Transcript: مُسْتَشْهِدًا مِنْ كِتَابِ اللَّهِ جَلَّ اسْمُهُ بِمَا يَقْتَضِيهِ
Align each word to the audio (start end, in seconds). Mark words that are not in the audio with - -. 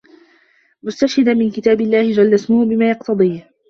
مُسْتَشْهِدًا 0.83 1.33
مِنْ 1.33 1.51
كِتَابِ 1.51 1.81
اللَّهِ 1.81 2.11
جَلَّ 2.11 2.33
اسْمُهُ 2.33 2.65
بِمَا 2.65 2.89
يَقْتَضِيهِ 2.89 3.51